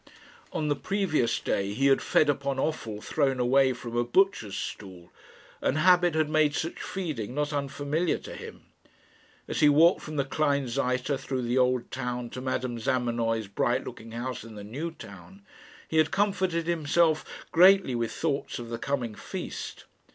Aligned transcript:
On 0.51 0.67
the 0.67 0.75
previous 0.75 1.39
day 1.39 1.75
he 1.75 1.85
had 1.85 2.01
fed 2.01 2.27
upon 2.27 2.57
offal 2.57 3.01
thrown 3.01 3.39
away 3.39 3.71
from 3.71 3.95
a 3.95 4.03
butcher's 4.03 4.57
stall, 4.57 5.11
and 5.61 5.77
habit 5.77 6.15
had 6.15 6.27
made 6.27 6.55
such 6.55 6.81
feeding 6.81 7.35
not 7.35 7.53
unfamiliar 7.53 8.17
to 8.17 8.33
him. 8.35 8.63
As 9.47 9.59
he 9.59 9.69
walked 9.69 10.01
from 10.01 10.15
the 10.15 10.25
Kleinseite 10.25 11.19
through 11.19 11.43
the 11.43 11.59
Old 11.59 11.91
Town 11.91 12.31
to 12.31 12.41
Madame 12.41 12.79
Zamenoy's 12.79 13.47
bright 13.47 13.83
looking 13.85 14.13
house 14.13 14.43
in 14.43 14.55
the 14.55 14.63
New 14.63 14.89
Town, 14.89 15.43
he 15.87 15.97
had 15.99 16.09
comforted 16.09 16.65
himself 16.65 17.23
greatly 17.51 17.93
with 17.93 18.11
thoughts 18.11 18.57
of 18.57 18.69
the 18.69 18.79
coming 18.79 19.13
feast. 19.13 19.85